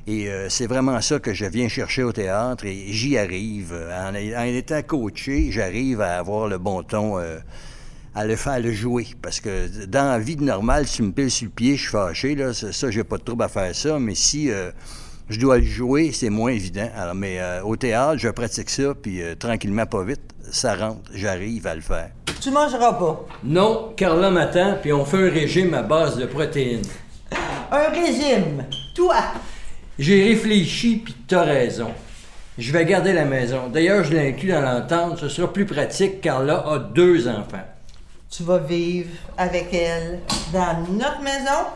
Et 0.07 0.31
c'est 0.49 0.67
vraiment 0.67 0.99
ça 1.03 1.19
que 1.19 1.35
je 1.35 1.45
viens 1.45 1.69
chercher 1.69 2.03
au 2.03 2.13
théâtre 2.13 2.65
et 2.65 2.93
j'y 2.93 3.19
arrive. 3.19 3.75
En, 3.93 4.15
étant 4.15 4.81
coaché, 4.81 5.51
j'arrive 5.51 6.01
à 6.01 6.19
avoir 6.19 6.49
le 6.49 6.57
bon 6.57 6.83
ton, 6.83 7.19
à 8.15 8.27
le 8.27 8.37
faire, 8.37 8.55
à 8.55 8.61
le 8.61 8.73
jouer. 8.73 9.07
Parce 9.23 9.41
que 9.41 9.87
dans 9.87 10.11
la 10.11 10.19
vie 10.19 10.37
normale, 10.37 10.87
si 10.87 10.97
tu 10.97 11.03
me 11.03 11.13
piles 11.13 11.31
sur 11.31 11.47
le 11.47 11.51
pied, 11.51 11.77
je 11.77 11.83
suis 11.83 11.91
fâché. 11.91 12.35
Là, 12.35 12.53
ça, 12.53 12.73
ça, 12.73 12.91
j'ai 12.91 13.05
pas 13.05 13.19
de 13.19 13.23
trouble 13.23 13.45
à 13.45 13.49
faire 13.49 13.75
ça. 13.75 13.99
Mais 13.99 14.15
si 14.15 14.51
euh, 14.51 14.71
je 15.29 15.39
dois 15.39 15.59
le 15.59 15.65
jouer, 15.65 16.11
c'est 16.13 16.31
moins 16.31 16.53
évident. 16.53 16.89
Alors, 16.97 17.15
mais 17.15 17.39
euh, 17.39 17.63
au 17.63 17.77
théâtre, 17.77 18.19
je 18.19 18.29
pratique 18.29 18.71
ça, 18.71 18.95
puis 18.95 19.23
euh, 19.23 19.35
tranquillement, 19.35 19.87
pas 19.87 20.03
vite, 20.03 20.23
ça 20.51 20.75
rentre. 20.75 21.11
J'arrive 21.13 21.67
à 21.67 21.75
le 21.75 21.83
faire. 21.83 22.11
Tu 22.41 22.51
mangeras 22.51 22.95
pas. 22.95 23.27
Non, 23.45 23.93
Carla 23.97 24.31
m'attend, 24.31 24.77
puis 24.81 24.93
on 24.93 25.05
fait 25.05 25.29
un 25.29 25.31
régime 25.31 25.75
à 25.75 25.83
base 25.83 26.17
de 26.17 26.27
protéines. 26.27 26.87
Un 27.71 27.91
régime. 27.91 28.65
Toi. 28.95 29.17
J'ai 29.99 30.23
réfléchi, 30.23 31.03
puis 31.05 31.15
t'as 31.27 31.43
raison. 31.43 31.91
Je 32.57 32.73
vais 32.73 32.87
garder 32.87 33.13
la 33.13 33.27
maison. 33.27 33.69
D'ailleurs, 33.69 34.05
je 34.05 34.13
l'ai 34.13 34.31
inclus 34.31 34.49
dans 34.51 34.63
l'entente. 34.63 35.19
Ce 35.19 35.29
sera 35.29 35.53
plus 35.53 35.67
pratique. 35.67 36.23
Carla 36.23 36.65
a 36.67 36.79
deux 36.79 37.29
enfants. 37.29 37.67
Tu 38.31 38.43
vas 38.43 38.59
vivre 38.59 39.11
avec 39.37 39.73
elle 39.73 40.21
dans 40.53 40.87
notre 40.91 41.23
maison. 41.23 41.67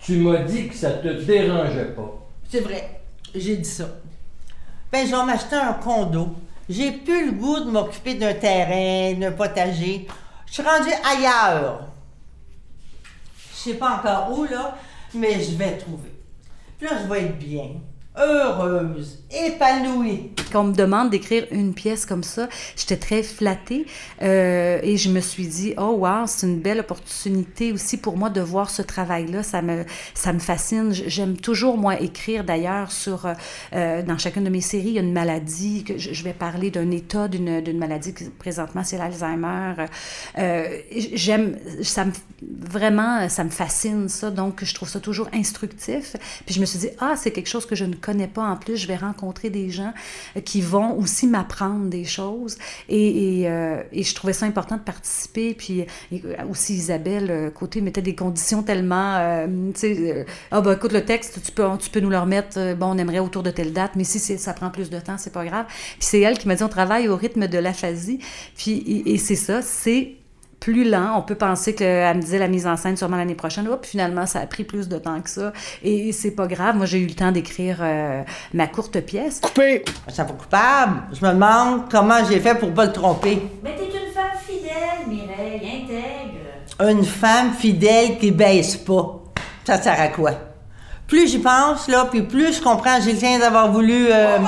Tu 0.00 0.16
m'as 0.18 0.38
dit 0.38 0.68
que 0.68 0.74
ça 0.74 0.92
te 0.92 1.08
dérangeait 1.08 1.92
pas. 1.94 2.26
C'est 2.48 2.60
vrai. 2.60 3.00
J'ai 3.34 3.56
dit 3.56 3.68
ça. 3.68 3.88
Ben, 4.90 5.06
je 5.06 5.14
vais 5.14 5.24
m'acheter 5.24 5.56
un 5.56 5.74
condo. 5.74 6.30
J'ai 6.68 6.92
plus 6.92 7.26
le 7.26 7.32
goût 7.32 7.60
de 7.60 7.70
m'occuper 7.70 8.14
d'un 8.14 8.34
terrain, 8.34 9.18
d'un 9.18 9.32
potager. 9.32 10.06
Je 10.46 10.52
suis 10.52 10.62
rendue 10.62 10.92
ailleurs. 11.04 11.88
Je 13.52 13.56
sais 13.56 13.74
pas 13.74 13.96
encore 13.96 14.38
où, 14.38 14.44
là, 14.44 14.78
mais 15.14 15.42
je 15.42 15.56
vais 15.56 15.76
trouver. 15.76 16.12
Puis 16.78 16.86
là, 16.86 16.96
je 17.02 17.08
vais 17.12 17.24
être 17.24 17.38
bien, 17.38 17.70
heureuse, 18.18 19.18
épanouie. 19.30 20.30
Quand 20.52 20.62
on 20.62 20.68
me 20.68 20.74
demande 20.74 21.10
d'écrire 21.10 21.46
une 21.50 21.74
pièce 21.74 22.06
comme 22.06 22.22
ça, 22.22 22.48
j'étais 22.76 22.96
très 22.96 23.22
flattée 23.22 23.86
euh, 24.22 24.80
et 24.82 24.96
je 24.96 25.10
me 25.10 25.20
suis 25.20 25.46
dit, 25.46 25.74
oh 25.76 25.96
wow, 25.98 26.26
c'est 26.26 26.46
une 26.46 26.60
belle 26.60 26.80
opportunité 26.80 27.72
aussi 27.72 27.98
pour 27.98 28.16
moi 28.16 28.30
de 28.30 28.40
voir 28.40 28.70
ce 28.70 28.82
travail-là. 28.82 29.42
Ça 29.42 29.62
me, 29.62 29.84
ça 30.14 30.32
me 30.32 30.38
fascine. 30.38 30.92
J'aime 30.92 31.36
toujours, 31.36 31.76
moi, 31.76 32.00
écrire 32.00 32.44
d'ailleurs 32.44 32.90
sur, 32.92 33.26
euh, 33.74 34.02
dans 34.02 34.18
chacune 34.18 34.44
de 34.44 34.50
mes 34.50 34.60
séries, 34.60 34.88
il 34.88 34.94
y 34.94 34.98
a 34.98 35.02
une 35.02 35.12
maladie, 35.12 35.84
que 35.84 35.98
je, 35.98 36.24
vais 36.24 36.32
parler 36.32 36.70
d'un 36.70 36.90
état 36.90 37.28
d'une 37.28 37.78
maladie 37.78 38.14
qui 38.14 38.24
présentement 38.24 38.82
c'est 38.84 38.98
l'Alzheimer. 38.98 39.86
Euh, 40.38 40.78
J'aime, 41.14 41.56
ça 41.82 42.04
me, 42.04 42.12
vraiment, 42.42 43.28
ça 43.28 43.44
me 43.44 43.50
fascine 43.50 44.08
ça, 44.08 44.30
donc 44.30 44.64
je 44.64 44.74
trouve 44.74 44.88
ça 44.88 45.00
toujours 45.00 45.28
instructif. 45.32 46.16
Puis 46.46 46.54
je 46.54 46.60
me 46.60 46.66
suis 46.66 46.78
dit, 46.78 46.90
ah, 47.00 47.14
c'est 47.16 47.30
quelque 47.30 47.48
chose 47.48 47.66
que 47.66 47.74
je 47.74 47.84
ne 47.84 47.94
connais 47.94 48.07
pas 48.28 48.42
en 48.42 48.56
plus, 48.56 48.76
je 48.76 48.86
vais 48.86 48.96
rencontrer 48.96 49.50
des 49.50 49.70
gens 49.70 49.92
qui 50.44 50.60
vont 50.60 50.96
aussi 50.98 51.26
m'apprendre 51.26 51.86
des 51.86 52.04
choses. 52.04 52.56
Et, 52.88 53.42
et, 53.42 53.48
euh, 53.48 53.82
je 53.92 54.14
trouvais 54.14 54.32
ça 54.32 54.46
important 54.46 54.76
de 54.76 54.82
participer. 54.82 55.54
Puis 55.54 55.86
et 56.12 56.22
aussi 56.50 56.74
Isabelle 56.74 57.30
euh, 57.30 57.50
Côté 57.50 57.80
mettait 57.80 58.02
des 58.02 58.14
conditions 58.14 58.62
tellement, 58.62 59.16
euh, 59.16 59.46
tu 59.74 59.80
sais, 59.80 60.12
euh, 60.12 60.24
ah 60.50 60.60
ben 60.60 60.72
écoute 60.74 60.92
le 60.92 61.04
texte, 61.04 61.40
tu 61.44 61.52
peux, 61.52 61.64
tu 61.78 61.90
peux 61.90 62.00
nous 62.00 62.10
le 62.10 62.18
remettre, 62.18 62.58
euh, 62.58 62.74
bon 62.74 62.86
on 62.94 62.98
aimerait 62.98 63.18
autour 63.18 63.42
de 63.42 63.50
telle 63.50 63.72
date, 63.72 63.92
mais 63.96 64.04
si 64.04 64.18
ça 64.18 64.52
prend 64.52 64.70
plus 64.70 64.90
de 64.90 64.98
temps, 64.98 65.18
c'est 65.18 65.32
pas 65.32 65.44
grave. 65.44 65.66
Puis 65.68 65.96
c'est 66.00 66.20
elle 66.20 66.38
qui 66.38 66.48
m'a 66.48 66.54
dit 66.54 66.62
on 66.62 66.68
travaille 66.68 67.08
au 67.08 67.16
rythme 67.16 67.46
de 67.46 67.58
l'aphasie. 67.58 68.20
Puis 68.56 69.02
et 69.06 69.18
c'est 69.18 69.36
ça, 69.36 69.62
c'est 69.62 70.14
plus 70.60 70.88
lent. 70.88 71.14
On 71.16 71.22
peut 71.22 71.34
penser 71.34 71.74
qu'elle 71.74 72.16
me 72.16 72.22
disait 72.22 72.38
la 72.38 72.48
mise 72.48 72.66
en 72.66 72.76
scène 72.76 72.96
sûrement 72.96 73.16
l'année 73.16 73.34
prochaine. 73.34 73.68
Oups, 73.68 73.88
finalement, 73.88 74.26
ça 74.26 74.40
a 74.40 74.46
pris 74.46 74.64
plus 74.64 74.88
de 74.88 74.98
temps 74.98 75.20
que 75.20 75.30
ça. 75.30 75.52
Et 75.82 76.12
c'est 76.12 76.32
pas 76.32 76.46
grave. 76.46 76.76
Moi, 76.76 76.86
j'ai 76.86 76.98
eu 76.98 77.06
le 77.06 77.14
temps 77.14 77.32
d'écrire 77.32 77.78
euh, 77.80 78.22
ma 78.54 78.66
courte 78.66 79.00
pièce. 79.00 79.40
Coupé! 79.40 79.84
Ça 80.08 80.24
va 80.24 80.32
coupable. 80.32 81.02
Je 81.12 81.24
me 81.24 81.32
demande 81.32 81.90
comment 81.90 82.24
j'ai 82.28 82.40
fait 82.40 82.54
pour 82.54 82.72
pas 82.72 82.86
le 82.86 82.92
tromper. 82.92 83.42
Mais 83.62 83.76
t'es 83.76 83.84
une 83.84 84.12
femme 84.12 84.38
fidèle, 84.46 85.06
Mireille, 85.08 85.84
intègre. 85.84 86.90
Une 86.90 87.04
femme 87.04 87.52
fidèle 87.52 88.18
qui 88.18 88.30
baisse 88.30 88.76
pas. 88.76 89.20
Ça 89.64 89.80
sert 89.80 90.00
à 90.00 90.08
quoi? 90.08 90.32
Plus 91.06 91.30
j'y 91.30 91.38
pense, 91.38 91.88
là, 91.88 92.06
puis 92.10 92.22
plus 92.22 92.56
je 92.56 92.62
comprends 92.62 93.00
Gilles 93.00 93.38
d'avoir 93.38 93.72
voulu... 93.72 94.08
euh. 94.10 94.38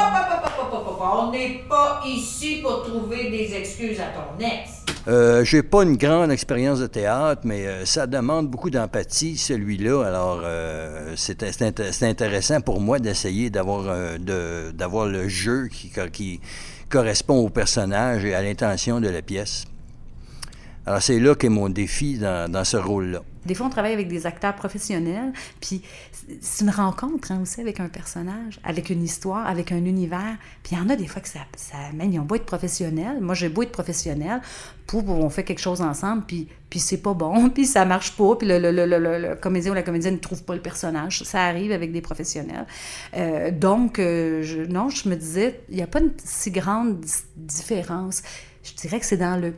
On 1.02 1.30
n'est 1.30 1.64
pas 1.68 2.02
ici 2.06 2.60
pour 2.62 2.82
trouver 2.84 3.30
des 3.30 3.54
excuses 3.54 3.98
à 4.00 4.04
ton 4.14 4.38
ex. 4.44 4.79
Euh, 5.08 5.44
j'ai 5.44 5.62
pas 5.62 5.82
une 5.82 5.96
grande 5.96 6.30
expérience 6.30 6.78
de 6.78 6.86
théâtre, 6.86 7.42
mais 7.44 7.66
euh, 7.66 7.84
ça 7.86 8.06
demande 8.06 8.48
beaucoup 8.48 8.68
d'empathie, 8.70 9.36
celui-là. 9.36 10.04
Alors, 10.04 10.42
euh, 10.44 11.14
c'est 11.16 11.40
c'est 11.52 11.62
int- 11.62 11.90
c'est 11.92 12.06
intéressant 12.06 12.60
pour 12.60 12.80
moi 12.80 12.98
d'essayer 12.98 13.48
d'avoir 13.48 14.18
d'avoir 14.18 15.06
le 15.06 15.26
jeu 15.26 15.68
qui, 15.68 15.90
qui 16.12 16.40
correspond 16.90 17.38
au 17.38 17.48
personnage 17.48 18.24
et 18.24 18.34
à 18.34 18.42
l'intention 18.42 19.00
de 19.00 19.08
la 19.08 19.22
pièce. 19.22 19.64
Alors, 20.84 21.00
c'est 21.00 21.18
là 21.18 21.34
qu'est 21.34 21.48
mon 21.48 21.68
défi 21.70 22.18
dans, 22.18 22.50
dans 22.50 22.64
ce 22.64 22.76
rôle-là. 22.76 23.22
Des 23.46 23.54
fois, 23.54 23.66
on 23.66 23.70
travaille 23.70 23.92
avec 23.92 24.08
des 24.08 24.26
acteurs 24.26 24.54
professionnels, 24.54 25.32
puis 25.60 25.82
c'est 26.40 26.64
une 26.64 26.70
rencontre 26.70 27.32
hein, 27.32 27.40
aussi 27.42 27.60
avec 27.60 27.80
un 27.80 27.88
personnage, 27.88 28.60
avec 28.64 28.90
une 28.90 29.02
histoire, 29.02 29.46
avec 29.46 29.72
un 29.72 29.84
univers. 29.84 30.36
Puis 30.62 30.74
il 30.76 30.78
y 30.78 30.80
en 30.80 30.88
a 30.90 30.96
des 30.96 31.06
fois 31.06 31.22
que 31.22 31.28
ça, 31.28 31.40
ça 31.56 31.76
mène, 31.94 32.12
ils 32.12 32.18
ont 32.18 32.24
beau 32.24 32.34
être 32.34 32.44
professionnels. 32.44 33.20
Moi, 33.20 33.34
j'ai 33.34 33.48
beau 33.48 33.62
être 33.62 33.72
professionnel, 33.72 34.40
pour, 34.86 35.08
on 35.08 35.30
fait 35.30 35.44
quelque 35.44 35.60
chose 35.60 35.80
ensemble, 35.80 36.24
puis, 36.26 36.48
puis 36.68 36.80
c'est 36.80 36.98
pas 36.98 37.14
bon, 37.14 37.48
puis 37.54 37.64
ça 37.64 37.84
marche 37.84 38.16
pas, 38.16 38.36
puis 38.36 38.46
le, 38.46 38.58
le, 38.58 38.72
le, 38.72 38.86
le- 38.86 39.36
comédien 39.36 39.70
ou 39.70 39.74
la 39.74 39.82
comédienne 39.82 40.14
ne 40.14 40.18
trouve 40.18 40.42
pas 40.44 40.54
le 40.54 40.62
personnage. 40.62 41.22
Ça 41.22 41.44
arrive 41.44 41.72
avec 41.72 41.92
des 41.92 42.00
professionnels. 42.00 42.66
Euh, 43.16 43.50
donc, 43.50 43.98
euh, 43.98 44.66
non, 44.68 44.88
je 44.88 45.08
me 45.08 45.16
disais, 45.16 45.60
il 45.68 45.76
n'y 45.76 45.82
a 45.82 45.86
pas 45.86 46.00
une 46.00 46.12
si 46.24 46.50
grande 46.50 47.04
différence. 47.36 48.22
Je 48.62 48.74
dirais 48.74 49.00
que 49.00 49.06
c'est 49.06 49.16
dans 49.16 49.40
le 49.40 49.54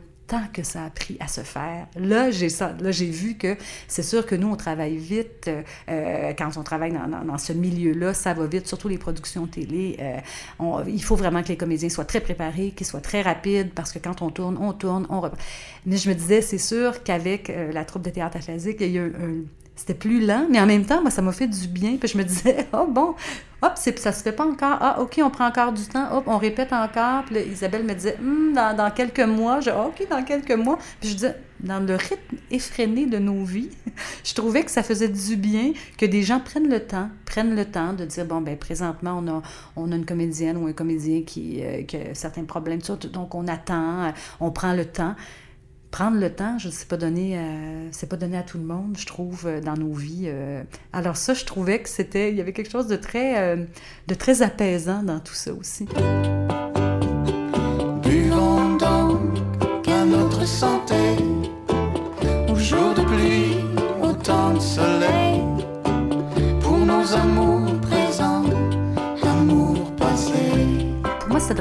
que 0.53 0.63
ça 0.63 0.85
a 0.85 0.89
pris 0.89 1.17
à 1.19 1.27
se 1.27 1.41
faire. 1.41 1.87
Là, 1.95 2.31
j'ai. 2.31 2.47
Là, 2.79 2.91
j'ai 2.91 3.07
vu 3.09 3.35
que 3.35 3.55
c'est 3.87 4.03
sûr 4.03 4.25
que 4.25 4.35
nous, 4.35 4.47
on 4.49 4.55
travaille 4.55 4.97
vite. 4.97 5.49
euh, 5.89 6.33
quand 6.37 6.57
on 6.57 6.63
travaille 6.63 6.91
dans, 6.93 7.37
ce 7.37 7.53
milieu-là, 7.53 8.13
ça 8.13 8.33
va 8.33 8.45
vite, 8.45 8.67
surtout 8.67 8.87
les 8.87 8.97
productions 8.97 9.47
télé. 9.47 9.97
euh, 9.99 10.83
il 10.87 11.03
faut 11.03 11.15
vraiment 11.15 11.41
que 11.43 11.49
les 11.49 11.57
comédiens 11.57 11.89
soient 11.89 12.05
très 12.05 12.21
préparés, 12.21 12.71
qu'ils 12.71 12.87
soient 12.87 13.01
très 13.01 13.21
rapides, 13.21 13.71
parce 13.73 13.91
que 13.91 13.99
quand 13.99 14.21
on 14.21 14.29
tourne, 14.29 14.57
on 14.59 14.73
tourne, 14.73 15.05
on 15.09 15.21
repart. 15.21 15.41
Mais 15.85 15.97
je 15.97 16.09
me 16.09 16.15
disais, 16.15 16.41
c'est 16.41 16.57
sûr 16.57 17.03
qu'avec 17.03 17.49
euh, 17.49 17.71
la 17.71 17.85
troupe 17.85 18.03
de 18.03 18.09
théâtre 18.09 18.37
aphasique, 18.37 18.77
il 18.81 18.91
y 18.91 18.97
a 18.97 19.01
eu 19.01 19.13
un- 19.15 19.43
c'était 19.75 19.95
plus 19.95 20.25
lent, 20.25 20.45
mais 20.49 20.59
en 20.59 20.65
même 20.65 20.85
temps, 20.85 21.01
moi, 21.01 21.09
ça 21.09 21.21
m'a 21.21 21.31
fait 21.31 21.47
du 21.47 21.67
bien. 21.67 21.97
Puis 21.97 22.09
je 22.09 22.17
me 22.17 22.23
disais, 22.23 22.67
oh 22.73 22.85
bon, 22.87 23.15
hop, 23.61 23.73
ça 23.75 24.11
se 24.11 24.23
fait 24.23 24.31
pas 24.31 24.45
encore. 24.45 24.77
Ah, 24.79 25.01
OK, 25.01 25.19
on 25.23 25.29
prend 25.29 25.47
encore 25.47 25.73
du 25.73 25.83
temps. 25.83 26.15
Hop, 26.15 26.25
on 26.27 26.37
répète 26.37 26.71
encore. 26.71 27.23
Puis 27.25 27.35
là, 27.35 27.41
Isabelle 27.41 27.83
me 27.83 27.93
disait, 27.93 28.17
Hum, 28.19 28.53
dans, 28.53 28.75
dans 28.75 28.91
quelques 28.91 29.19
mois. 29.19 29.61
Je, 29.61 29.71
Ah, 29.71 29.87
OK, 29.87 30.07
dans 30.09 30.23
quelques 30.23 30.51
mois. 30.51 30.77
Puis 30.99 31.09
je 31.09 31.15
disais, 31.15 31.35
dans 31.59 31.79
le 31.79 31.95
rythme 31.95 32.37
effréné 32.51 33.07
de 33.07 33.17
nos 33.17 33.43
vies, 33.43 33.69
je 34.23 34.33
trouvais 34.35 34.63
que 34.63 34.71
ça 34.71 34.83
faisait 34.83 35.09
du 35.09 35.37
bien 35.37 35.73
que 35.97 36.05
des 36.05 36.21
gens 36.21 36.39
prennent 36.39 36.69
le 36.69 36.81
temps, 36.81 37.09
prennent 37.25 37.55
le 37.55 37.65
temps 37.65 37.93
de 37.93 38.05
dire, 38.05 38.25
bon, 38.25 38.41
ben 38.41 38.55
présentement, 38.55 39.19
on 39.23 39.27
a, 39.27 39.41
on 39.75 39.91
a 39.91 39.95
une 39.95 40.05
comédienne 40.05 40.57
ou 40.57 40.67
un 40.67 40.73
comédien 40.73 41.23
qui, 41.25 41.63
euh, 41.63 41.83
qui 41.83 41.97
a 41.97 42.13
certains 42.13 42.43
problèmes. 42.43 42.79
Donc, 43.11 43.33
on 43.33 43.47
attend, 43.47 44.13
on 44.39 44.51
prend 44.51 44.73
le 44.73 44.85
temps 44.85 45.15
prendre 45.93 46.17
le 46.17 46.31
temps, 46.31 46.57
je 46.57 46.69
ne 46.69 46.73
sais 46.73 46.87
pas 46.87 46.97
donné, 46.97 47.37
euh, 47.37 47.87
c'est 47.91 48.09
pas 48.09 48.15
donné 48.15 48.35
à 48.35 48.41
tout 48.41 48.57
le 48.57 48.63
monde, 48.63 48.97
je 48.97 49.05
trouve, 49.05 49.43
euh, 49.45 49.61
dans 49.61 49.75
nos 49.75 49.93
vies. 49.93 50.23
euh. 50.25 50.63
Alors 50.91 51.17
ça, 51.17 51.35
je 51.35 51.45
trouvais 51.45 51.83
que 51.83 51.87
c'était, 51.87 52.31
il 52.31 52.35
y 52.35 52.41
avait 52.41 52.51
quelque 52.51 52.71
chose 52.71 52.87
de 52.87 52.95
très, 52.95 53.55
de 54.07 54.13
très 54.15 54.41
apaisant 54.41 55.03
dans 55.03 55.19
tout 55.19 55.35
ça 55.35 55.53
aussi. 55.53 55.85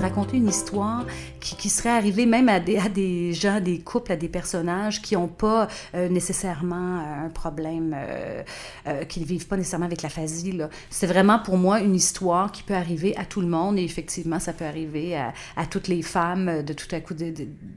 Raconter 0.03 0.37
une 0.37 0.49
histoire 0.49 1.07
qui, 1.41 1.57
qui 1.57 1.69
serait 1.69 1.91
arrivée 1.91 2.27
même 2.27 2.49
à 2.49 2.61
des, 2.61 2.79
à 2.79 2.89
des 2.89 3.33
gens, 3.33 3.61
des 3.61 3.79
couples, 3.79 4.13
à 4.13 4.17
des 4.17 4.29
personnages 4.29 5.01
qui 5.01 5.15
n'ont 5.15 5.29
pas 5.29 5.69
euh, 5.95 6.09
nécessairement 6.09 6.99
euh, 6.99 7.27
un 7.27 7.29
problème, 7.29 7.95
euh, 7.97 8.43
euh, 8.87 9.05
qui 9.05 9.21
ne 9.21 9.25
vivent 9.25 9.47
pas 9.47 9.57
nécessairement 9.57 9.87
avec 9.87 10.03
l'aphasie. 10.03 10.59
C'est 10.91 11.07
vraiment 11.07 11.39
pour 11.39 11.57
moi 11.57 11.81
une 11.81 11.95
histoire 11.95 12.53
qui 12.53 12.63
peut 12.63 12.75
arriver 12.75 13.17
à 13.17 13.25
tout 13.25 13.41
le 13.41 13.47
monde 13.47 13.79
et 13.79 13.85
effectivement, 13.85 14.39
ça 14.39 14.53
peut 14.53 14.65
arriver 14.65 15.17
à, 15.17 15.33
à 15.57 15.67
toutes 15.67 15.89
les 15.89 16.03
femmes 16.03 16.63
de 16.63 16.73
tout 16.73 16.93
à 16.95 17.01
coup 17.01 17.15
de, 17.15 17.33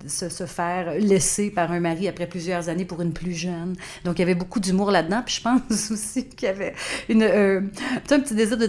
se, 0.08 0.30
se 0.30 0.46
faire 0.46 0.96
laisser 0.96 1.52
par 1.52 1.72
un 1.72 1.80
mari 1.80 2.08
après 2.08 2.28
plusieurs 2.28 2.70
années 2.70 2.86
pour 2.86 3.02
une 3.02 3.14
plus 3.14 3.34
jeune. 3.34 3.76
Donc, 4.04 4.18
il 4.18 4.20
y 4.20 4.24
avait 4.24 4.36
beaucoup 4.36 4.60
d'humour 4.60 4.92
là-dedans. 4.92 5.22
Puis 5.26 5.36
je 5.36 5.42
pense 5.42 5.92
aussi 5.92 6.28
qu'il 6.28 6.48
y 6.48 6.52
avait 6.52 6.74
une, 7.10 7.24
un 7.24 8.20
petit 8.20 8.36
désir 8.36 8.58
de, 8.58 8.68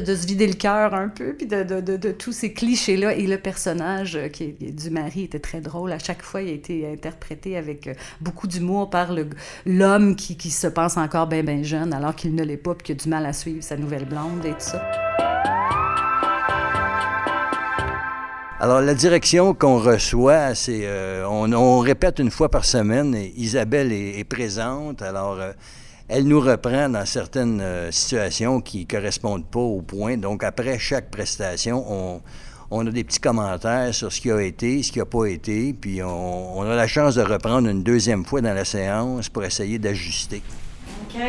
de, 0.00 0.14
se 0.14 0.26
vider 0.26 0.46
le 0.46 0.54
cœur 0.54 0.94
un 0.94 1.08
peu, 1.08 1.34
puis 1.34 1.46
de, 1.46 2.12
tous 2.12 2.32
ces 2.32 2.52
cliché-là. 2.64 3.14
Et 3.14 3.26
le 3.26 3.38
personnage 3.38 4.16
euh, 4.16 4.28
du 4.28 4.90
mari 4.90 5.24
était 5.24 5.38
très 5.38 5.60
drôle. 5.60 5.92
À 5.92 5.98
chaque 5.98 6.22
fois, 6.22 6.40
il 6.42 6.48
a 6.48 6.52
été 6.52 6.90
interprété 6.90 7.56
avec 7.56 7.86
euh, 7.86 7.94
beaucoup 8.20 8.46
d'humour 8.46 8.88
par 8.90 9.14
l'homme 9.66 10.16
qui, 10.16 10.50
se 10.50 10.66
pense 10.66 10.96
encore 10.96 11.26
bien, 11.26 11.42
bien 11.42 11.62
jeune, 11.62 11.92
alors 11.92 12.14
qu'il 12.14 12.34
ne 12.34 12.42
l'est 12.42 12.56
pas, 12.56 12.74
puis 12.74 12.84
qui 12.84 12.92
a 12.92 12.94
du 12.94 13.08
mal 13.08 13.26
à 13.26 13.32
suivre 13.32 13.62
sa 13.62 13.76
nouvelle 13.76 14.06
blonde 14.06 14.44
et 14.44 14.52
tout 14.52 14.60
ça. 14.60 14.82
Alors, 18.60 18.80
la 18.80 18.94
direction 18.94 19.52
qu'on 19.52 19.78
reçoit, 19.78 20.54
c'est. 20.54 20.82
euh, 20.84 21.26
on, 21.28 21.78
répète 21.80 22.18
une 22.18 22.30
fois 22.30 22.50
par 22.50 22.64
semaine 22.64 23.14
et 23.14 23.34
Isabelle 23.36 23.92
est, 23.92 24.24
présente. 24.24 25.02
Alors, 25.02 25.38
elle 26.08 26.24
nous 26.24 26.40
reprend 26.40 26.88
dans 26.88 27.04
certaines 27.04 27.62
situations 27.90 28.62
qui 28.62 28.80
ne 28.80 28.84
correspondent 28.86 29.50
pas 29.50 29.60
au 29.60 29.82
point. 29.82 30.16
Donc, 30.16 30.44
après 30.44 30.78
chaque 30.78 31.10
prestation, 31.10 31.84
on, 31.86 32.22
on 32.70 32.86
a 32.86 32.90
des 32.90 33.04
petits 33.04 33.20
commentaires 33.20 33.94
sur 33.94 34.12
ce 34.12 34.20
qui 34.20 34.30
a 34.30 34.40
été, 34.40 34.82
ce 34.82 34.92
qui 34.92 34.98
n'a 34.98 35.04
pas 35.04 35.26
été. 35.26 35.72
Puis, 35.72 36.02
on, 36.02 36.58
on 36.58 36.62
a 36.62 36.74
la 36.74 36.86
chance 36.86 37.14
de 37.14 37.22
reprendre 37.22 37.68
une 37.68 37.82
deuxième 37.82 38.24
fois 38.24 38.40
dans 38.40 38.54
la 38.54 38.64
séance 38.64 39.28
pour 39.28 39.44
essayer 39.44 39.78
d'ajuster. 39.78 40.42
OK, 41.14 41.20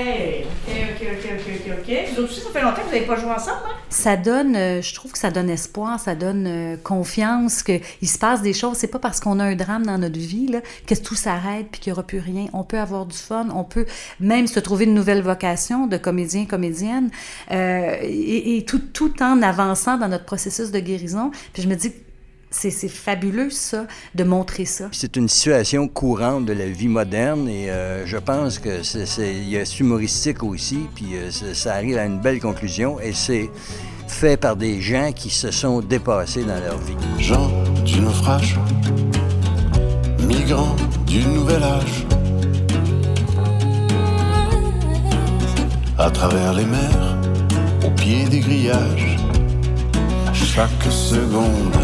OK, 0.68 1.08
OK, 1.12 1.68
OK, 1.68 2.18
OK, 2.18 2.30
ça 2.32 2.50
fait 2.52 2.62
longtemps 2.62 2.82
que 2.82 2.88
vous 2.88 2.94
n'avez 2.94 3.06
pas 3.06 3.16
joué 3.18 3.30
ensemble, 3.30 3.60
hein? 3.68 3.76
Ça 3.90 4.18
donne, 4.18 4.56
euh, 4.56 4.82
je 4.82 4.94
trouve 4.96 5.12
que 5.12 5.18
ça 5.18 5.30
donne 5.30 5.50
espoir, 5.50 6.00
ça 6.00 6.16
donne 6.16 6.48
euh, 6.48 6.76
confiance 6.78 7.62
qu'il 7.62 8.10
se 8.10 8.18
passe 8.18 8.42
des 8.42 8.54
choses. 8.54 8.78
C'est 8.78 8.88
pas 8.88 9.00
parce 9.00 9.20
qu'on 9.20 9.40
a 9.40 9.44
un 9.44 9.56
drame 9.56 9.86
dans 9.86 9.98
notre 9.98 10.18
vie 10.18 10.48
là, 10.48 10.62
que 10.88 10.96
tout 10.96 11.16
s'arrête 11.16 11.68
puis 11.72 11.80
qu'il 11.80 11.92
n'y 11.92 11.94
aura 11.94 12.06
plus 12.06 12.20
rien. 12.20 12.48
On 12.54 12.64
peut 12.64 12.80
avoir 12.80 13.06
du 13.06 13.18
fun, 13.18 13.48
on 13.54 13.64
peut 13.64 13.86
même 14.20 14.48
se 14.48 14.60
trouver 14.60 14.86
une 14.86 14.96
nouvelle 14.96 15.22
vocation 15.22 15.86
de 15.86 15.98
comédien, 15.98 16.46
comédienne, 16.46 17.12
euh, 17.52 17.96
et, 18.02 18.66
tout, 18.68 18.80
tout 18.80 19.22
en 19.22 19.42
avançant 19.44 19.98
dans 19.98 20.08
notre 20.08 20.26
processus 20.26 20.72
de 20.72 20.80
guérison. 20.80 21.32
Puis 21.54 21.62
je 21.62 21.68
me 21.68 21.76
dis, 21.76 21.94
c'est 22.56 22.88
fabuleux 22.88 23.50
ça, 23.50 23.86
de 24.16 24.24
montrer 24.24 24.66
ça. 24.66 24.90
C'est 24.92 25.16
une 25.16 25.30
situation 25.30 25.88
courante 25.88 26.46
de 26.46 26.54
la 26.54 26.68
vie 26.68 26.88
moderne 26.88 27.48
et 27.50 27.70
euh, 27.70 28.06
je 28.06 28.18
pense 28.18 28.60
que 28.60 28.84
c'est, 28.84 29.36
humoristique 29.80 30.44
aussi, 30.44 30.88
puis 30.96 31.16
euh, 31.16 31.32
ça 31.32 31.74
arrive 31.74 31.98
à 31.98 32.06
une 32.06 32.20
belle 32.20 32.40
conclusion 32.40 33.00
et 33.00 33.14
c'est 33.14 33.50
fait 34.08 34.38
par 34.38 34.56
des 34.56 34.82
gens 34.82 35.12
qui 35.12 35.30
se 35.30 35.52
sont 35.52 35.82
dépassés 35.82 36.44
dans 36.44 36.60
leur 36.60 36.78
vie. 36.78 36.96
Gens 37.20 37.52
du 37.84 38.00
naufrage, 38.00 38.58
migrants 40.20 40.76
du 41.06 41.20
nouvel 41.26 41.64
âge. 41.64 42.06
À 45.98 46.10
travers 46.10 46.54
les 46.54 46.66
mers, 46.66 47.18
au 47.86 47.90
pied 47.92 48.26
des 48.26 48.40
grillages, 48.40 49.18
chaque 50.34 50.70
seconde, 50.90 51.76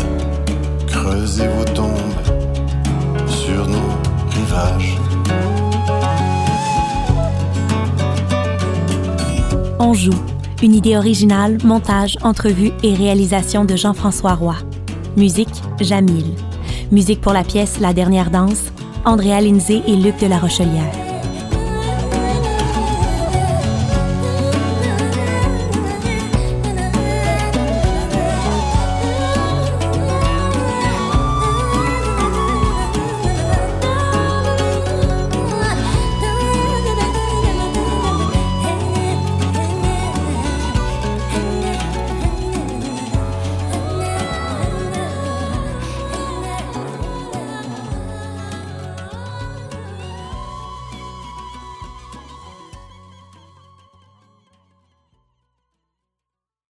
creusez 1.01 1.47
vos 1.47 1.65
tombes 1.73 1.97
sur 3.27 3.67
nos 3.67 3.89
rivages. 4.29 4.97
On 9.79 9.93
joue. 9.93 10.11
Une 10.61 10.75
idée 10.75 10.95
originale, 10.95 11.57
montage, 11.63 12.17
entrevue 12.21 12.71
et 12.83 12.93
réalisation 12.93 13.65
de 13.65 13.75
Jean-François 13.75 14.35
Roy. 14.35 14.55
Musique, 15.17 15.61
Jamil. 15.79 16.25
Musique 16.91 17.19
pour 17.19 17.33
la 17.33 17.43
pièce 17.43 17.79
La 17.79 17.93
dernière 17.93 18.29
danse, 18.29 18.71
Andrea 19.03 19.41
Lindsay 19.41 19.81
et 19.87 19.95
Luc 19.95 20.19
de 20.19 20.27
la 20.27 20.37
Rochelière. 20.37 21.00